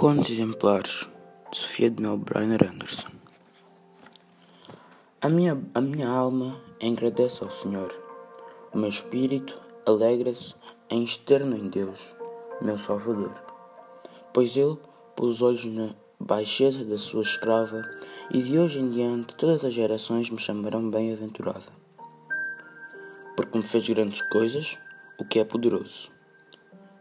Contos 0.00 0.30
exemplares 0.30 1.10
de 1.50 1.58
Sofia 1.58 1.90
de 1.90 2.00
Mel 2.00 2.16
Brainer 2.16 2.72
Anderson. 2.72 3.10
A 5.20 5.28
minha, 5.28 5.62
a 5.74 5.80
minha 5.82 6.08
alma 6.08 6.58
agradece 6.82 7.44
ao 7.44 7.50
Senhor. 7.50 7.92
O 8.72 8.78
meu 8.78 8.88
espírito 8.88 9.60
alegra-se 9.84 10.54
em 10.88 11.04
externo 11.04 11.54
em 11.54 11.68
Deus, 11.68 12.16
meu 12.62 12.78
Salvador. 12.78 13.34
Pois 14.32 14.56
Ele 14.56 14.78
pôs 15.14 15.34
os 15.34 15.42
olhos 15.42 15.66
na 15.66 15.90
baixeza 16.18 16.82
da 16.82 16.96
sua 16.96 17.20
escrava, 17.20 17.82
e 18.30 18.40
de 18.40 18.58
hoje 18.58 18.80
em 18.80 18.88
diante 18.88 19.36
todas 19.36 19.66
as 19.66 19.74
gerações 19.74 20.30
me 20.30 20.38
chamarão 20.38 20.88
bem-aventurada. 20.88 21.70
Porque 23.36 23.58
me 23.58 23.62
fez 23.62 23.86
grandes 23.86 24.22
coisas, 24.30 24.78
o 25.18 25.26
que 25.26 25.40
é 25.40 25.44
poderoso. 25.44 26.10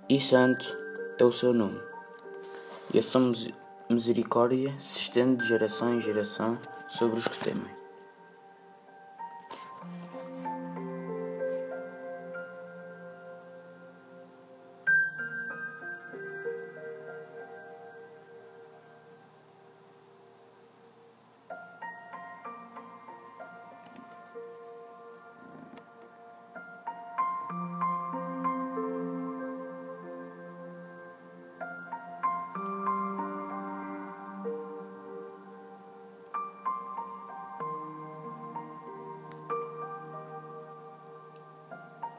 E 0.09 0.19
santo 0.19 0.77
é 1.17 1.23
o 1.23 1.31
seu 1.31 1.53
nome 1.53 1.87
e 2.93 2.99
a 2.99 3.03
sua 3.03 3.33
misericórdia 3.89 4.73
se 4.79 4.99
estende 4.99 5.41
de 5.41 5.47
geração 5.47 5.93
em 5.93 6.01
geração 6.01 6.57
sobre 6.87 7.17
os 7.17 7.27
que 7.27 7.39
temem. 7.39 7.78